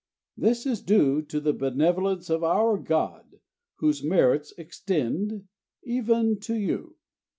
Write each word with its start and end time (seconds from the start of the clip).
This 0.35 0.65
is 0.65 0.81
due 0.81 1.21
to 1.21 1.39
the 1.39 1.53
benevolence 1.53 2.31
of 2.31 2.43
our 2.43 2.75
god, 2.79 3.39
whose 3.75 4.03
merits 4.03 4.51
extend 4.57 5.47
even 5.83 6.39
to 6.39 6.55
you." 6.55 6.95